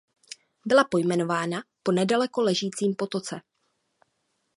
[0.65, 3.41] Byla pojmenována po nedaleko ležícím potoce.